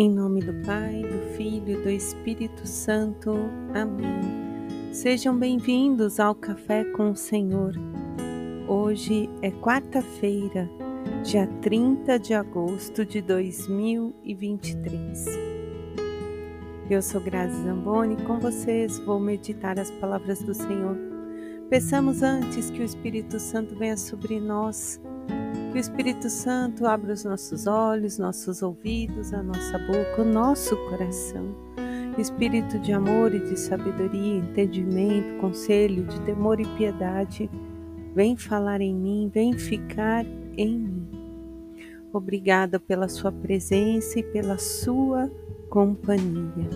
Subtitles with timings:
[0.00, 3.32] Em nome do Pai, do Filho e do Espírito Santo.
[3.74, 4.92] Amém.
[4.92, 7.72] Sejam bem-vindos ao Café com o Senhor.
[8.68, 10.70] Hoje é quarta-feira,
[11.24, 15.26] dia 30 de agosto de 2023.
[16.88, 20.96] Eu sou Grazi Zamboni e com vocês vou meditar as palavras do Senhor.
[21.68, 25.00] Peçamos antes que o Espírito Santo venha sobre nós
[25.78, 31.54] o Espírito Santo abra os nossos olhos, nossos ouvidos, a nossa boca, o nosso coração.
[32.18, 37.48] Espírito de amor e de sabedoria, entendimento, conselho, de temor e piedade,
[38.12, 41.08] vem falar em mim, vem ficar em mim.
[42.12, 45.30] Obrigada pela sua presença e pela sua
[45.70, 46.70] companhia.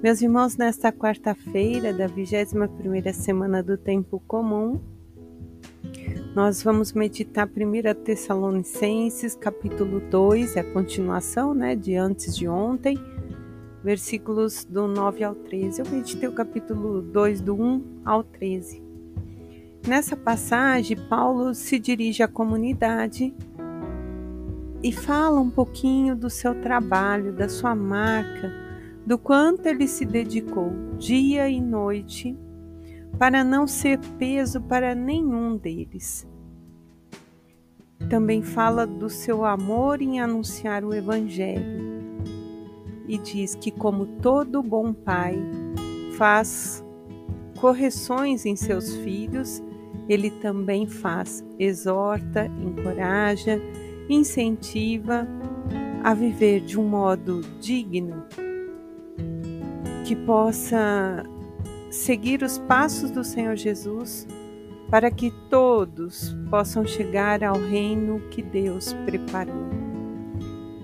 [0.00, 4.93] Meus irmãos, nesta quarta-feira da 21ª semana do tempo comum,
[6.34, 12.98] nós vamos meditar 1 Tessalonicenses, capítulo 2, é a continuação né, de antes de ontem,
[13.84, 15.82] versículos do 9 ao 13.
[15.82, 18.82] Eu meditei o capítulo 2, do 1 ao 13.
[19.86, 23.32] Nessa passagem, Paulo se dirige à comunidade
[24.82, 28.52] e fala um pouquinho do seu trabalho, da sua marca,
[29.06, 32.36] do quanto ele se dedicou dia e noite
[33.18, 36.26] para não ser peso para nenhum deles.
[38.08, 41.94] Também fala do seu amor em anunciar o Evangelho
[43.06, 45.38] e diz que, como todo bom pai
[46.16, 46.84] faz
[47.60, 49.62] correções em seus filhos,
[50.08, 53.60] ele também faz, exorta, encoraja,
[54.08, 55.26] incentiva
[56.02, 58.24] a viver de um modo digno,
[60.04, 61.24] que possa
[61.94, 64.26] seguir os passos do Senhor Jesus
[64.90, 69.68] para que todos possam chegar ao reino que Deus preparou.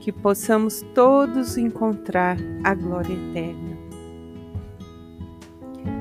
[0.00, 3.76] Que possamos todos encontrar a glória eterna.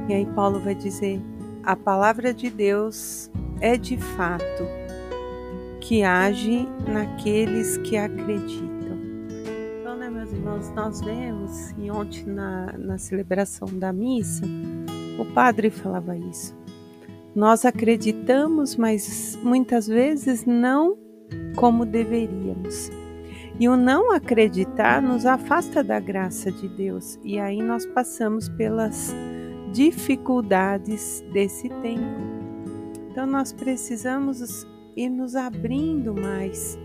[0.07, 1.21] E aí, Paulo vai dizer:
[1.63, 3.29] a palavra de Deus
[3.59, 4.63] é de fato
[5.81, 8.97] que age naqueles que acreditam.
[9.81, 14.45] Então, né, meus irmãos, nós vemos, e ontem na, na celebração da missa,
[15.19, 16.57] o padre falava isso.
[17.35, 20.97] Nós acreditamos, mas muitas vezes não
[21.55, 22.89] como deveríamos.
[23.59, 29.13] E o não acreditar nos afasta da graça de Deus, e aí nós passamos pelas
[29.73, 32.21] dificuldades desse tempo.
[33.11, 34.65] Então nós precisamos
[34.95, 36.79] ir nos abrindo mais,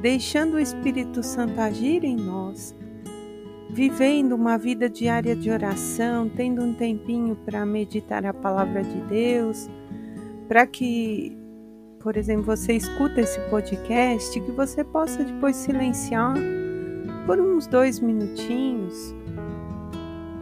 [0.00, 2.74] deixando o Espírito Santo agir em nós,
[3.70, 9.68] vivendo uma vida diária de oração, tendo um tempinho para meditar a palavra de Deus,
[10.48, 11.36] para que,
[12.00, 16.34] por exemplo, você escuta esse podcast, que você possa depois silenciar
[17.26, 19.14] por uns dois minutinhos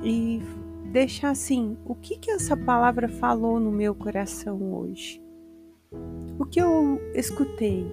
[0.05, 0.41] e
[0.93, 5.21] deixar assim, o que que essa palavra falou no meu coração hoje?
[6.39, 7.87] O que eu escutei?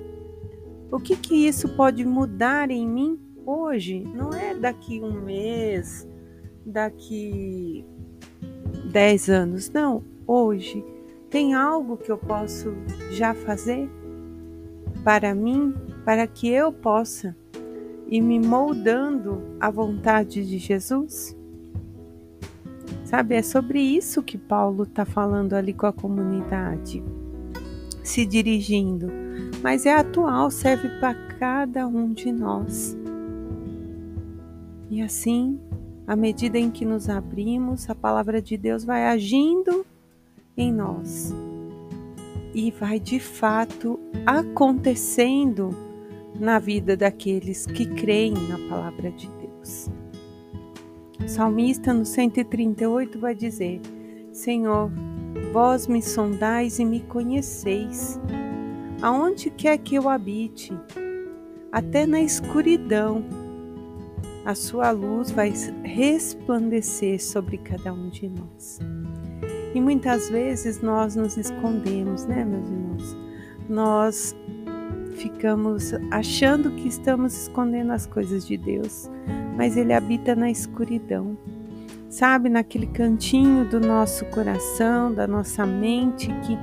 [0.91, 6.07] O que que isso pode mudar em mim hoje, não é daqui um mês,
[6.65, 7.85] daqui
[8.91, 10.83] dez anos, não, hoje.
[11.29, 12.73] Tem algo que eu posso
[13.11, 13.89] já fazer
[15.03, 15.73] para mim,
[16.05, 17.35] para que eu possa
[18.07, 21.35] ir me moldando à vontade de Jesus?
[23.03, 27.03] Sabe, é sobre isso que Paulo está falando ali com a comunidade,
[28.03, 29.07] se dirigindo.
[29.61, 32.97] Mas é atual, serve para cada um de nós.
[35.03, 35.59] Assim,
[36.07, 39.85] à medida em que nos abrimos, a palavra de Deus vai agindo
[40.55, 41.33] em nós
[42.53, 45.71] e vai de fato acontecendo
[46.39, 49.89] na vida daqueles que creem na palavra de Deus.
[51.19, 53.81] O salmista no 138 vai dizer:
[54.31, 54.89] Senhor,
[55.51, 58.19] vós me sondais e me conheceis.
[59.01, 60.71] Aonde quer que eu habite,
[61.73, 63.42] até na escuridão
[64.45, 65.53] a sua luz vai
[65.83, 68.79] resplandecer sobre cada um de nós.
[69.73, 73.17] E muitas vezes nós nos escondemos, né, meus irmãos?
[73.69, 74.35] Nós
[75.15, 79.09] ficamos achando que estamos escondendo as coisas de Deus,
[79.55, 81.37] mas Ele habita na escuridão,
[82.09, 86.57] sabe, naquele cantinho do nosso coração, da nossa mente que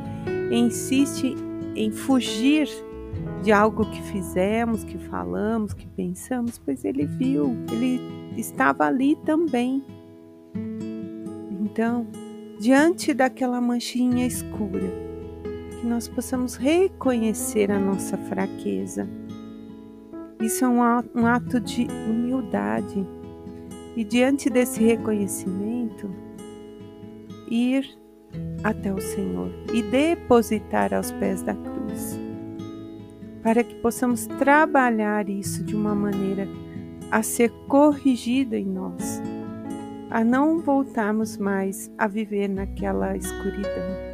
[0.54, 1.34] insiste
[1.74, 2.68] em fugir
[3.42, 8.00] de algo que fizemos, que falamos, que pensamos, pois ele viu, ele
[8.36, 9.82] estava ali também.
[11.60, 12.06] Então,
[12.58, 14.90] diante daquela manchinha escura,
[15.80, 19.08] que nós possamos reconhecer a nossa fraqueza
[20.38, 23.06] Isso é um ato de humildade.
[23.96, 26.10] E diante desse reconhecimento,
[27.50, 27.98] ir
[28.62, 31.69] até o Senhor e depositar aos pés da cruz,
[33.42, 36.46] para que possamos trabalhar isso de uma maneira
[37.10, 39.20] a ser corrigida em nós,
[40.10, 44.10] a não voltarmos mais a viver naquela escuridão.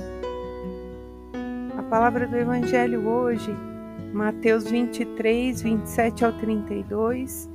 [1.76, 3.54] A palavra do Evangelho hoje,
[4.12, 7.50] Mateus 23, 27 ao 32,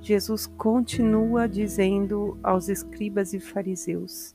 [0.00, 4.34] Jesus continua dizendo aos escribas e fariseus: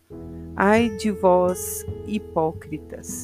[0.56, 3.24] Ai de vós, hipócritas!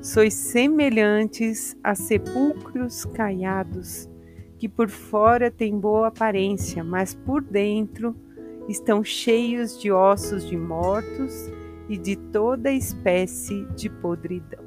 [0.00, 4.08] Sois semelhantes a sepulcros caiados,
[4.56, 8.14] que por fora têm boa aparência, mas por dentro
[8.68, 11.50] estão cheios de ossos de mortos
[11.88, 14.64] e de toda espécie de podridão.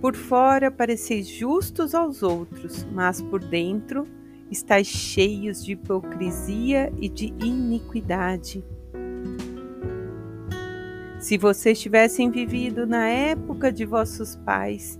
[0.00, 4.06] Por fora pareceis justos aos outros, mas por dentro
[4.50, 8.64] estáis cheios de hipocrisia e de iniquidade.
[11.30, 14.98] Se vocês tivessem vivido na época de vossos pais,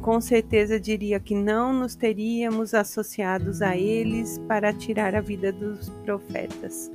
[0.00, 5.90] com certeza diria que não nos teríamos associados a eles para tirar a vida dos
[6.06, 6.90] profetas.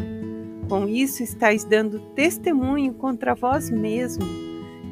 [0.68, 4.28] Com isso, estáis dando testemunho contra vós mesmos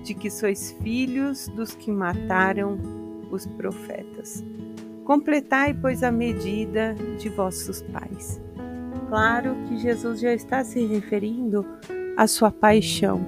[0.03, 2.77] de que sois filhos dos que mataram
[3.31, 4.45] os profetas.
[5.05, 8.39] Completai, pois, a medida de vossos pais.
[9.09, 11.65] Claro que Jesus já está se referindo
[12.17, 13.21] à sua paixão,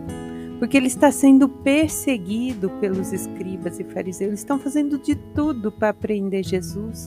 [0.57, 4.30] porque ele está sendo perseguido pelos escribas e fariseus.
[4.30, 7.06] Eles estão fazendo de tudo para prender Jesus,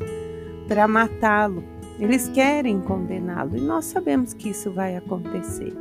[0.68, 1.64] para matá-lo.
[1.98, 5.74] Eles querem condená-lo e nós sabemos que isso vai acontecer.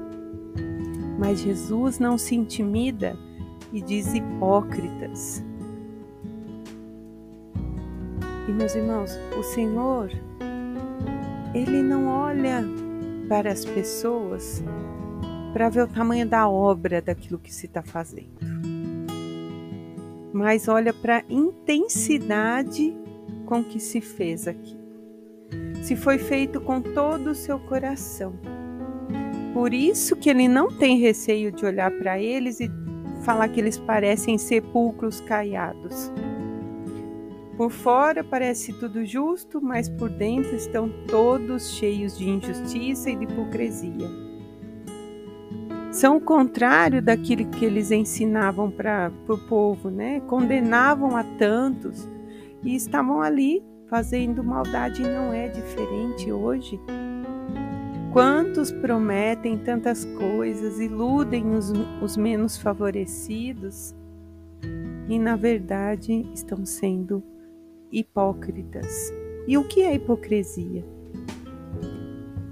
[1.20, 3.16] Mas Jesus não se intimida
[3.72, 5.44] e diz hipócritas.
[8.48, 10.10] E meus irmãos, o Senhor,
[11.54, 12.66] Ele não olha
[13.30, 14.62] para as pessoas
[15.54, 18.40] para ver o tamanho da obra daquilo que se está fazendo,
[20.34, 22.96] mas olha para a intensidade
[23.46, 24.80] com que se fez aqui.
[25.84, 28.34] Se foi feito com todo o seu coração.
[29.54, 32.72] Por isso que ele não tem receio de olhar para eles e
[33.24, 36.12] falar que eles parecem sepulcros caiados.
[37.58, 43.26] Por fora parece tudo justo, mas por dentro estão todos cheios de injustiça e de
[43.26, 44.31] hipocrisia.
[45.92, 50.22] São o contrário daquilo que eles ensinavam para o povo, né?
[50.22, 52.08] Condenavam a tantos
[52.64, 55.02] e estavam ali fazendo maldade.
[55.02, 56.80] Não é diferente hoje.
[58.14, 63.94] Quantos prometem tantas coisas, iludem os, os menos favorecidos
[65.10, 67.22] e, na verdade, estão sendo
[67.92, 69.14] hipócritas.
[69.46, 70.86] E o que é hipocrisia?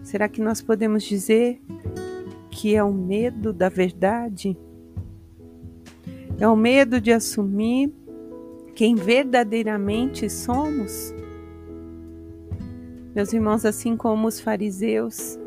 [0.04, 1.62] Será que nós podemos dizer
[2.60, 4.58] que é o medo da verdade?
[6.38, 7.94] É o medo de assumir
[8.76, 11.14] quem verdadeiramente somos?
[13.16, 15.40] Meus irmãos, assim como os fariseus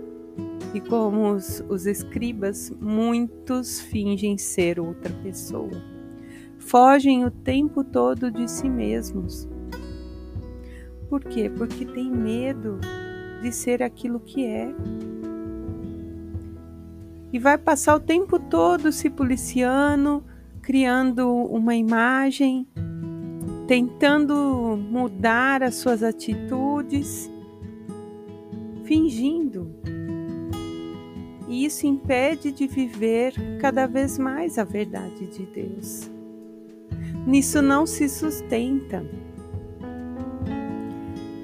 [0.72, 5.82] e como os, os escribas, muitos fingem ser outra pessoa.
[6.58, 9.48] Fogem o tempo todo de si mesmos
[11.12, 11.50] por quê?
[11.54, 12.80] Porque tem medo
[13.42, 14.74] de ser aquilo que é.
[17.32, 20.22] E vai passar o tempo todo se policiando,
[20.60, 22.66] criando uma imagem,
[23.66, 27.30] tentando mudar as suas atitudes,
[28.84, 29.74] fingindo.
[31.48, 36.10] E isso impede de viver cada vez mais a verdade de Deus.
[37.26, 39.04] Nisso não se sustenta.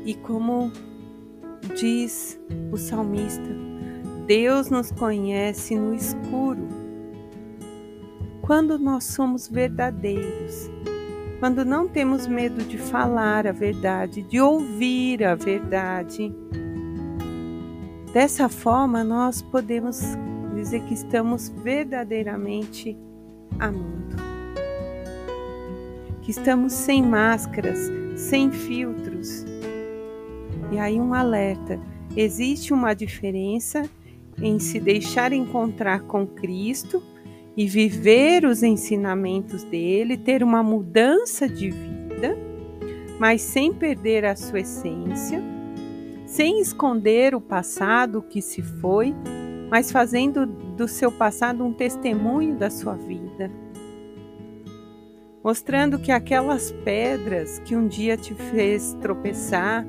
[0.04, 0.72] E como
[1.74, 2.38] diz
[2.72, 3.67] o salmista,
[4.28, 6.68] Deus nos conhece no escuro.
[8.42, 10.70] Quando nós somos verdadeiros,
[11.40, 16.30] quando não temos medo de falar a verdade, de ouvir a verdade,
[18.12, 19.98] dessa forma nós podemos
[20.54, 22.98] dizer que estamos verdadeiramente
[23.58, 24.14] amando.
[26.20, 27.78] Que estamos sem máscaras,
[28.14, 29.46] sem filtros,
[30.70, 31.80] e aí, um alerta:
[32.14, 33.88] existe uma diferença
[34.42, 37.02] em se deixar encontrar com Cristo
[37.56, 42.38] e viver os ensinamentos dele, ter uma mudança de vida,
[43.18, 45.42] mas sem perder a sua essência,
[46.24, 49.14] sem esconder o passado que se foi,
[49.70, 53.50] mas fazendo do seu passado um testemunho da sua vida.
[55.42, 59.86] mostrando que aquelas pedras que um dia te fez tropeçar,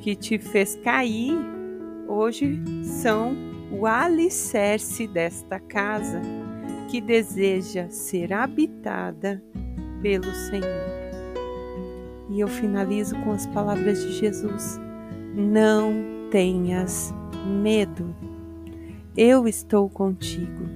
[0.00, 1.36] que te fez cair,
[2.06, 6.20] hoje são o alicerce desta casa
[6.90, 9.42] que deseja ser habitada
[10.02, 10.90] pelo Senhor.
[12.28, 14.80] E eu finalizo com as palavras de Jesus:
[15.34, 15.92] Não
[16.30, 17.12] tenhas
[17.46, 18.14] medo,
[19.16, 20.68] eu estou contigo.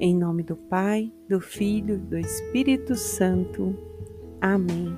[0.00, 3.76] Em nome do Pai, do Filho, do Espírito Santo.
[4.40, 4.96] Amém.